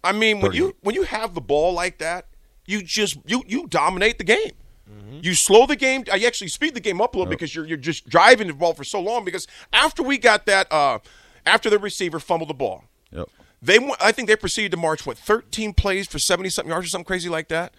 [0.05, 2.27] I mean, when you when you have the ball like that,
[2.67, 4.53] you just you you dominate the game.
[5.23, 6.05] You slow the game.
[6.13, 8.75] I actually speed the game up a little because you're you're just driving the ball
[8.75, 9.25] for so long.
[9.25, 10.99] Because after we got that, uh,
[11.47, 13.29] after the receiver fumbled the ball, Yep.
[13.63, 16.91] they I think they proceeded to march what 13 plays for 70 something yards or
[16.91, 17.75] something crazy like that,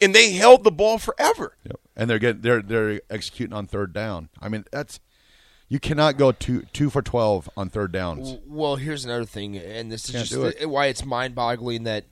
[0.00, 1.56] and they held the ball forever.
[1.64, 1.80] Yep.
[1.96, 4.28] And they're getting they're they're executing on third down.
[4.40, 5.00] I mean, that's
[5.68, 8.38] you cannot go two two for 12 on third downs.
[8.46, 10.70] Well, here's another thing, and this is Can't just it.
[10.70, 12.04] why it's mind-boggling that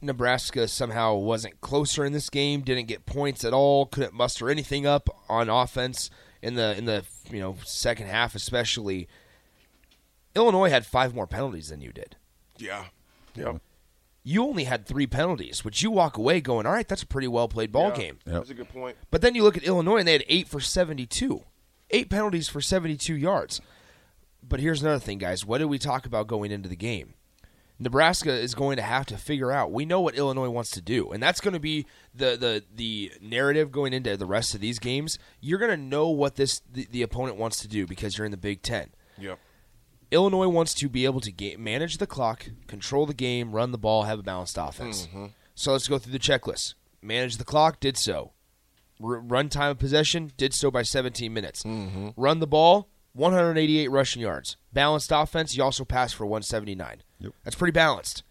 [0.00, 4.86] Nebraska somehow wasn't closer in this game, didn't get points at all, couldn't muster anything
[4.86, 6.10] up on offense
[6.42, 9.08] in the in the you know second half, especially.
[10.36, 12.16] Illinois had five more penalties than you did.
[12.58, 12.84] Yeah,
[13.34, 13.58] yeah.
[14.22, 17.28] You only had three penalties, which you walk away going, "All right, that's a pretty
[17.28, 17.96] well played ball Yeah.
[17.96, 18.96] game." That's a good point.
[19.10, 21.44] But then you look at Illinois, and they had eight for 72.
[21.90, 23.60] Eight penalties for 72 yards.
[24.42, 25.44] But here's another thing, guys.
[25.46, 27.14] What did we talk about going into the game?
[27.78, 29.70] Nebraska is going to have to figure out.
[29.70, 33.12] We know what Illinois wants to do, and that's going to be the the the
[33.20, 35.18] narrative going into the rest of these games.
[35.40, 38.30] You're going to know what this the, the opponent wants to do because you're in
[38.30, 38.90] the Big Ten.
[39.18, 39.38] Yep.
[40.10, 43.78] Illinois wants to be able to ga- manage the clock, control the game, run the
[43.78, 45.06] ball, have a balanced offense.
[45.08, 45.26] Mm-hmm.
[45.54, 46.74] So let's go through the checklist.
[47.02, 48.32] Manage the clock, did so.
[49.02, 51.62] R- run time of possession, did so by 17 minutes.
[51.64, 52.08] Mm-hmm.
[52.16, 54.56] Run the ball, 188 rushing yards.
[54.72, 57.02] Balanced offense, you also passed for 179.
[57.20, 57.32] Yep.
[57.44, 58.22] That's pretty balanced.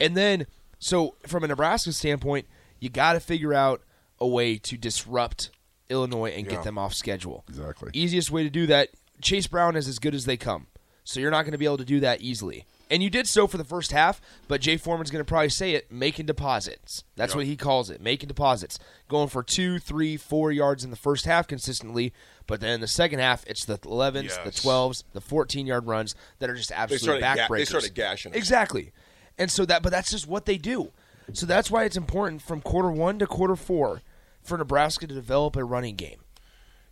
[0.00, 0.46] And then,
[0.78, 2.46] so from a Nebraska standpoint,
[2.80, 3.82] you got to figure out
[4.18, 5.50] a way to disrupt
[5.90, 6.52] Illinois and Yeah.
[6.52, 7.44] get them off schedule.
[7.48, 7.90] Exactly.
[7.92, 8.88] Easiest way to do that,
[9.20, 10.66] Chase Brown is as good as they come.
[11.04, 12.64] So you're not going to be able to do that easily.
[12.90, 15.72] And you did so for the first half, but Jay Foreman's going to probably say
[15.72, 17.04] it, making deposits.
[17.16, 18.78] That's what he calls it, making deposits.
[19.08, 22.12] Going for two, three, four yards in the first half consistently,
[22.46, 26.14] but then in the second half, it's the 11s, the 12s, the 14 yard runs
[26.38, 27.56] that are just absolute started ga- backbreakers.
[27.56, 28.36] they started gashing us.
[28.38, 28.92] Exactly.
[29.38, 30.92] And so that, but that's just what they do.
[31.32, 34.02] So that's why it's important from quarter one to quarter four
[34.42, 36.20] for Nebraska to develop a running game.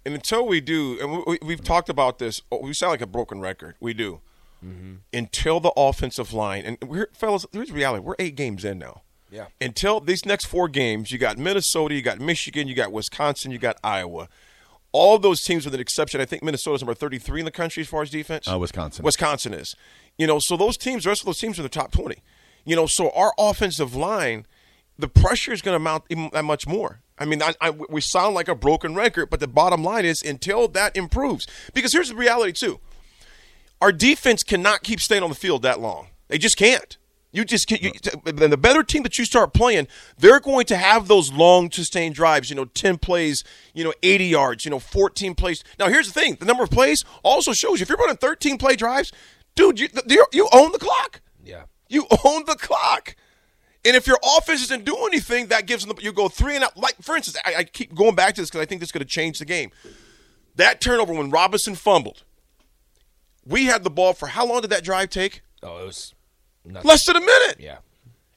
[0.04, 3.00] And until we do, and we, we- we've talked about this, oh, we sound like
[3.02, 3.74] a broken record.
[3.80, 4.20] We do.
[5.12, 9.00] Until the offensive line, and we're, fellas, here's the reality: we're eight games in now.
[9.30, 9.46] Yeah.
[9.58, 13.58] Until these next four games, you got Minnesota, you got Michigan, you got Wisconsin, you
[13.58, 14.28] got Iowa.
[14.92, 17.88] All those teams, with an exception, I think Minnesota's number 33 in the country as
[17.88, 18.46] far as defense.
[18.52, 19.02] Uh, Wisconsin.
[19.04, 19.76] Wisconsin is.
[20.18, 22.16] You know, so those teams, the rest of those teams are the top 20.
[22.66, 24.46] You know, so our offensive line,
[24.98, 27.00] the pressure is going to mount even that much more.
[27.20, 30.22] I mean, I, I, we sound like a broken record, but the bottom line is
[30.22, 31.46] until that improves.
[31.74, 32.80] Because here's the reality, too
[33.80, 36.08] our defense cannot keep staying on the field that long.
[36.28, 36.96] They just can't.
[37.32, 37.82] You just can't.
[37.82, 37.92] You,
[38.24, 39.86] then the better team that you start playing,
[40.18, 42.50] they're going to have those long, sustained drives.
[42.50, 45.62] You know, ten plays, you know, eighty yards, you know, fourteen plays.
[45.78, 47.84] Now, here's the thing: the number of plays also shows you.
[47.84, 49.12] If you're running thirteen play drives,
[49.54, 49.88] dude, you,
[50.32, 51.20] you own the clock.
[51.44, 51.64] Yeah.
[51.88, 53.14] You own the clock.
[53.84, 55.96] And if your offense doesn't do anything, that gives them.
[56.00, 56.76] You go three and out.
[56.76, 58.92] Like for instance, I, I keep going back to this because I think this is
[58.92, 59.70] going to change the game.
[60.56, 62.24] That turnover when Robinson fumbled,
[63.46, 65.42] we had the ball for how long did that drive take?
[65.62, 66.14] Oh, it was
[66.64, 66.88] nothing.
[66.88, 67.56] Less than a minute.
[67.58, 67.78] Yeah.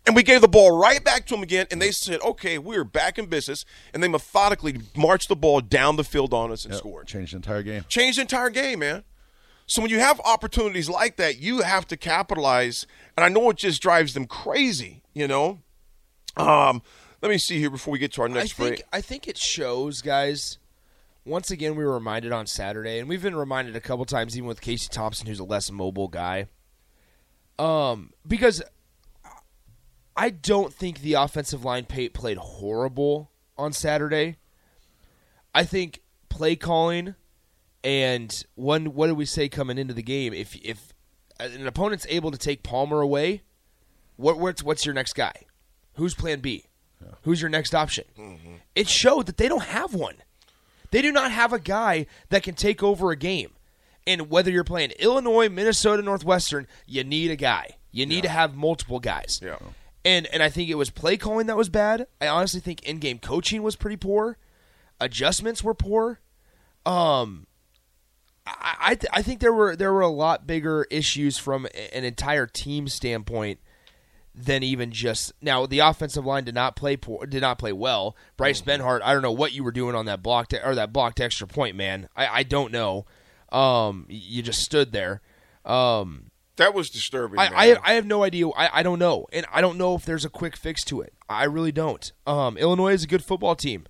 [0.05, 2.83] And we gave the ball right back to them again, and they said, "Okay, we're
[2.83, 6.73] back in business." And they methodically marched the ball down the field on us and
[6.73, 7.07] Yep, scored.
[7.07, 7.85] Changed the entire game.
[7.87, 9.03] Changed the entire game, man.
[9.73, 12.85] So when you have opportunities like that, you have to capitalize.
[13.17, 15.61] And I know it just drives them crazy, you know.
[16.37, 16.83] Um,
[17.23, 18.83] let me see here before we get to our I next think break.
[18.93, 20.59] I think it shows, guys.
[21.25, 24.47] Once again, we were reminded on Saturday, and we've been reminded a couple times, even
[24.47, 26.45] with Casey Thompson, who's a less mobile guy.
[27.57, 28.61] Um, because
[30.15, 34.37] I don't think the offensive line pay, played horrible on Saturday.
[35.55, 37.15] I think play calling
[37.83, 40.33] and one what did we say coming into the game?
[40.33, 40.93] If if
[41.39, 43.41] an opponent's able to take Palmer away,
[44.15, 45.33] what what's what's your next guy?
[45.95, 46.65] Who's Plan B?
[47.23, 48.05] Who's your next option?
[48.75, 50.15] It showed that they don't have one.
[50.91, 53.51] They do not have a guy that can take over a game.
[54.05, 57.77] And whether you're playing Illinois, Minnesota, Northwestern, you need a guy.
[57.91, 59.39] You need to have multiple guys.
[59.43, 59.57] Yeah.
[60.05, 62.07] And and I think it was play calling that was bad.
[62.19, 64.37] I honestly think in game coaching was pretty poor.
[64.99, 66.19] Adjustments were poor.
[66.85, 67.47] Um,
[68.45, 72.03] I I, th- I think there were there were a lot bigger issues from an
[72.03, 73.59] entire team standpoint
[74.35, 75.65] than even just now.
[75.65, 78.15] The offensive line did not play poor, did not play well.
[78.35, 81.19] Bryce Benhart, I don't know what you were doing on that blocked or that blocked
[81.19, 82.09] extra point, man.
[82.15, 83.05] I, I don't know.
[83.51, 85.21] Um, you just stood there.
[85.63, 87.39] Um, that was disturbing.
[87.39, 87.49] I.
[87.53, 88.47] I, have, I have no idea.
[88.49, 91.13] I, I don't know, and I don't know if there's a quick fix to it.
[91.29, 92.11] I really don't.
[92.27, 93.85] Um, Illinois is a good football team.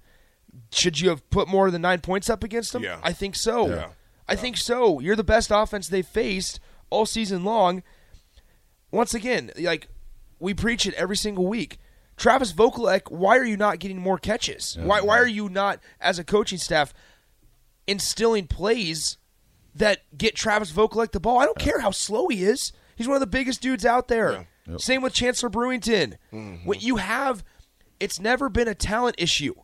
[0.72, 2.84] Should you have put more than nine points up against them?
[2.84, 3.00] Yeah.
[3.02, 3.70] I think so.
[3.70, 3.88] Yeah.
[4.28, 5.00] I think so.
[5.00, 6.60] You're the best offense they've faced
[6.90, 7.84] all season long.
[8.92, 9.88] Once again, like
[10.40, 11.78] we preach it every single week.
[12.16, 14.78] Travis Vokolek, why are you not getting more catches?
[14.80, 16.94] Why why are you not, as a coaching staff,
[17.88, 19.18] instilling plays
[19.76, 21.40] that get Travis Vokolek the ball?
[21.40, 22.72] I don't care how slow he is.
[22.96, 24.48] He's one of the biggest dudes out there.
[24.78, 26.14] Same with Chancellor Brewington.
[26.32, 26.68] Mm-hmm.
[26.68, 27.44] What you have,
[28.00, 29.56] it's never been a talent issue.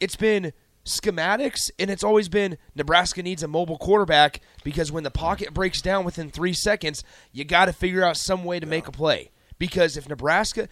[0.00, 0.52] It's been
[0.84, 5.80] schematics, and it's always been Nebraska needs a mobile quarterback because when the pocket breaks
[5.80, 9.30] down within three seconds, you got to figure out some way to make a play.
[9.56, 10.68] Because if Nebraska,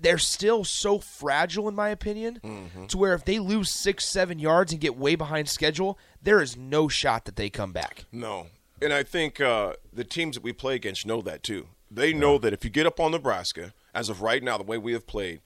[0.00, 2.40] they're still so fragile, in my opinion,
[2.88, 6.56] to where if they lose six, seven yards and get way behind schedule, there is
[6.56, 8.04] no shot that they come back.
[8.12, 8.46] No.
[8.80, 11.66] And I think uh, the teams that we play against know that too.
[11.90, 14.78] They know that if you get up on Nebraska, as of right now, the way
[14.78, 15.40] we have played,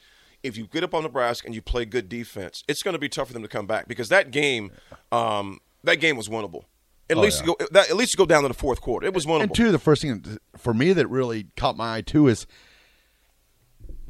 [0.47, 3.09] if you get up on Nebraska and you play good defense, it's going to be
[3.09, 4.71] tough for them to come back because that game,
[5.13, 6.65] um, that game was winnable.
[7.09, 7.47] At Oh, least yeah.
[7.47, 9.07] go, that, at least go down to the fourth quarter.
[9.07, 9.43] It was winnable.
[9.43, 12.47] And two, the first thing for me that really caught my eye too is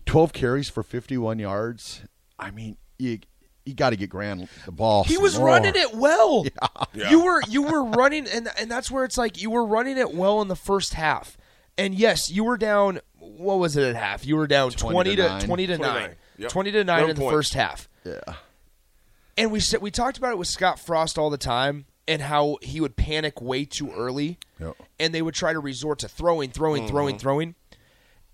[0.04, 2.02] twelve carries for fifty-one yards.
[2.38, 3.18] I mean, you
[3.64, 5.04] you got to get Grant the ball.
[5.04, 5.48] He was more.
[5.48, 6.44] running it well.
[6.94, 7.10] Yeah.
[7.10, 10.14] You were you were running and and that's where it's like you were running it
[10.14, 11.36] well in the first half.
[11.76, 14.24] And yes, you were down what was it at half?
[14.24, 15.40] You were down 20, 20 to to, nine.
[15.42, 15.78] 20 to 9.
[15.78, 16.16] 29.
[16.38, 16.50] Yep.
[16.50, 17.34] 20 to 9 Eleven in the points.
[17.34, 17.88] first half.
[18.04, 18.20] Yeah.
[19.38, 22.56] And we said we talked about it with Scott Frost all the time and how
[22.62, 24.38] he would panic way too early.
[24.60, 24.76] Yep.
[24.98, 26.90] And they would try to resort to throwing, throwing, Mm-hmm.
[26.90, 27.54] throwing, throwing.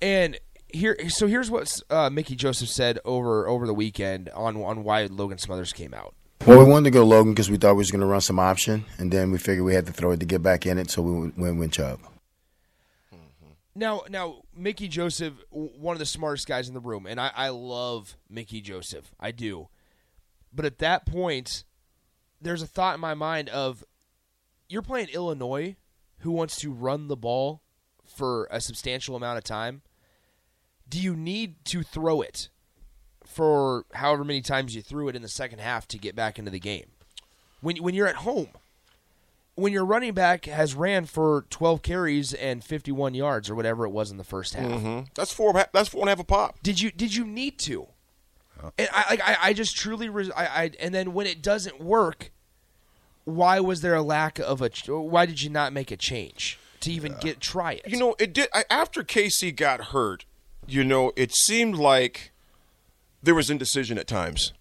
[0.00, 0.38] And
[0.68, 5.06] here so here's what uh, Mickey Joseph said over over the weekend on on why
[5.06, 6.14] Logan Smothers came out.
[6.46, 8.40] Well, we wanted to go Logan because we thought we was going to run some
[8.40, 10.90] option, and then we figured we had to throw it to get back in it,
[10.90, 12.00] so we went with Chubb.
[13.74, 17.48] Now, now, Mickey Joseph, one of the smartest guys in the room, and I, I
[17.48, 19.10] love Mickey Joseph.
[19.18, 19.68] I do.
[20.52, 21.64] But at that point,
[22.40, 23.82] there's a thought in my mind of
[24.68, 25.76] you're playing Illinois,
[26.18, 27.62] who wants to run the ball
[28.04, 29.82] for a substantial amount of time.
[30.88, 32.48] Do you need to throw it
[33.24, 36.50] for however many times you threw it in the second half to get back into
[36.50, 36.90] the game?
[37.60, 38.48] When when you're at home,
[39.54, 43.90] when your running back has ran for 12 carries and 51 yards or whatever it
[43.90, 44.70] was in the first half.
[44.70, 45.08] Mhm.
[45.14, 45.52] That's four.
[45.72, 46.58] That's four and a half a pop.
[46.62, 47.88] Did you did you need to?
[48.78, 51.80] And I like I, I just truly res- I, I and then when it doesn't
[51.80, 52.30] work,
[53.24, 56.92] why was there a lack of a why did you not make a change to
[56.92, 57.82] even get try it?
[57.88, 60.24] You know, it did I, after Casey got hurt.
[60.66, 62.30] You know, it seemed like
[63.22, 64.52] there was indecision at times.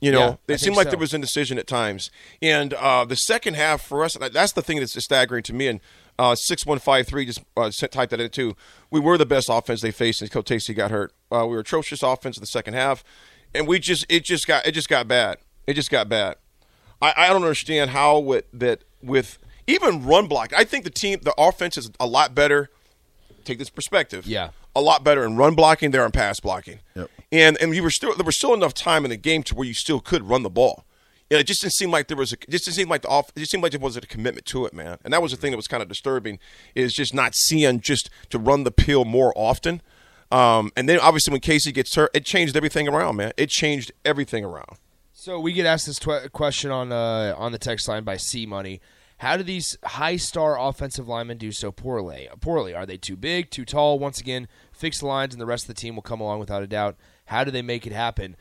[0.00, 0.90] You know, Yeah, it seemed like so.
[0.90, 2.10] there was indecision at times.
[2.40, 5.68] And uh, the second half for us, that's the thing that's staggering to me.
[5.68, 5.80] And
[6.18, 8.56] uh, 6153 just uh, typed that in too.
[8.90, 11.12] We were the best offense they faced until Tasty got hurt.
[11.30, 13.04] Uh, we were atrocious offense in the second half.
[13.54, 15.38] And we just, it just got, it just got bad.
[15.66, 16.36] It just got bad.
[17.02, 20.52] I, I don't understand how with, that with even run block.
[20.54, 22.70] I think the team, the offense is a lot better.
[23.44, 24.26] Take this perspective.
[24.26, 24.50] Yeah.
[24.74, 26.80] A lot better in run blocking there in pass blocking.
[26.94, 27.10] Yep.
[27.32, 29.66] And and you were still there was still enough time in the game to where
[29.66, 30.84] you still could run the ball.
[31.30, 33.30] And it just didn't seem like there was a just didn't seem like the off
[33.34, 34.98] it just seemed like there wasn't a commitment to it, man.
[35.04, 36.38] And that was the thing that was kind of disturbing
[36.74, 39.82] is just not seeing just to run the pill more often.
[40.32, 43.32] Um, and then obviously when Casey gets hurt, it changed everything around, man.
[43.36, 44.78] It changed everything around.
[45.12, 48.46] So we get asked this tw- question on uh, on the text line by C
[48.46, 48.80] Money.
[49.20, 52.26] How do these high star offensive linemen do so poorly?
[52.40, 53.98] Poorly, are they too big, too tall?
[53.98, 56.62] Once again, fix the lines, and the rest of the team will come along without
[56.62, 56.96] a doubt.
[57.26, 58.34] How do they make it happen?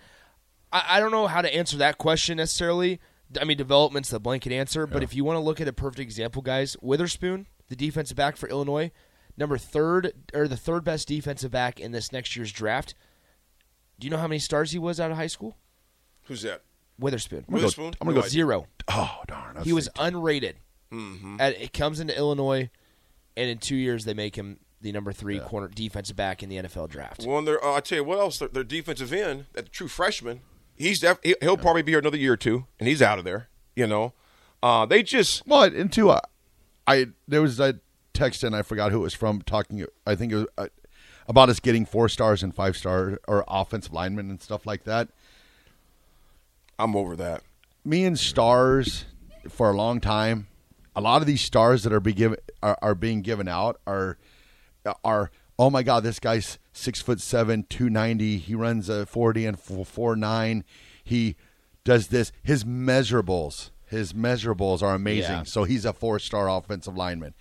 [0.71, 3.01] I, I don't know how to answer that question necessarily.
[3.41, 5.99] I mean, development's the blanket answer, but if you want to look at a perfect
[5.99, 8.91] example, guys, Witherspoon, the defensive back for Illinois,
[9.35, 12.95] number third or the third best defensive back in this next year's draft.
[13.99, 15.57] Do you know how many stars he was out of high school?
[16.23, 16.61] Who's that?
[16.97, 17.39] Witherspoon.
[17.39, 17.93] I'm gonna go- Witherspoon?
[17.99, 18.67] I'm gonna go Zero.
[18.87, 19.57] Oh darn!
[19.63, 20.53] He was thinking- unrated.
[20.91, 21.37] Mm-hmm.
[21.39, 22.69] At, it comes into Illinois,
[23.37, 26.55] and in two years they make him the number three corner defensive back in the
[26.57, 27.25] NFL draft.
[27.25, 29.87] Well, and they're, uh, I tell you what else, their, their defensive end, that true
[29.89, 30.41] freshman,
[30.77, 33.25] he's def- he- he'll probably be here another year or two, and he's out of
[33.25, 33.49] there.
[33.75, 34.13] You know,
[34.63, 36.21] uh, they just Well, and two, uh,
[36.87, 37.79] I there was a
[38.13, 39.85] text and I forgot who it was from talking.
[40.05, 40.67] I think it was uh,
[41.27, 45.09] about us getting four stars and five star or offensive linemen and stuff like that.
[46.77, 47.43] I'm over that.
[47.85, 49.05] Me and stars
[49.47, 50.47] for a long time.
[50.95, 54.17] A lot of these stars that are be given are, are being given out are
[55.03, 58.37] are oh my god, this guy's six foot seven, two ninety.
[58.37, 60.63] He runs a forty and four, four nine.
[61.03, 61.35] He
[61.83, 62.31] does this.
[62.43, 65.31] His measurables, his measurables are amazing.
[65.31, 65.43] Yeah.
[65.43, 67.33] So he's a four star offensive lineman.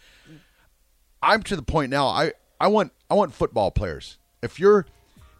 [1.22, 2.06] I'm to the point now.
[2.06, 4.18] I I want I want football players.
[4.42, 4.86] If you're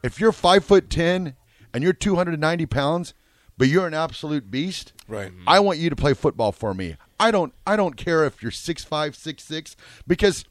[0.03, 1.37] if you're five foot ten
[1.73, 3.15] and you're 290 pounds,
[3.59, 5.33] but you're an absolute beast, Right.
[5.47, 6.97] I want you to play football for me.
[7.21, 9.75] I don't I don't care if you're six five six six
[10.07, 10.45] because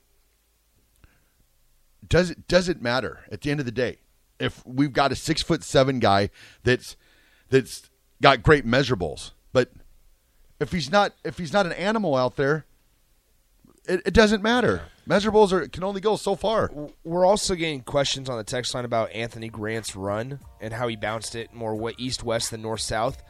[2.07, 3.97] does it does it matter at the end of the day
[4.39, 6.29] if we've got a six foot seven guy
[6.63, 6.95] that's
[7.49, 7.89] that's
[8.21, 9.71] got great measurables, but
[10.59, 12.65] if he's not if he's not an animal out there,
[13.87, 14.81] it, it doesn't matter.
[15.07, 16.69] Measurables are can only go so far.
[17.03, 20.95] We're also getting questions on the text line about Anthony Grant's run and how he
[20.95, 23.23] bounced it more east west than north south.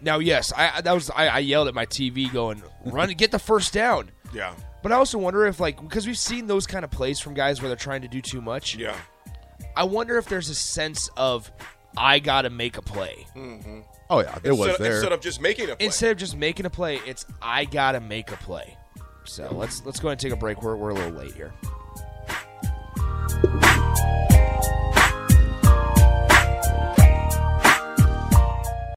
[0.00, 3.30] Now, yes, I I- that was I, I yelled at my TV going, "Run, get
[3.30, 4.54] the first down." Yeah.
[4.82, 7.60] But I also wonder if like because we've seen those kind of plays from guys
[7.60, 8.76] where they're trying to do too much.
[8.76, 8.96] Yeah.
[9.76, 11.50] I wonder if there's a sense of
[11.96, 13.80] I gotta make a play mm-hmm.
[14.08, 14.94] Oh yeah, it was Instead, there.
[14.94, 15.86] instead of just making a play.
[15.86, 17.00] instead of just making a play.
[17.06, 18.76] It's I gotta make a play.
[19.30, 20.60] So let's let's go ahead and take a break.
[20.60, 21.52] We're we're a little late here.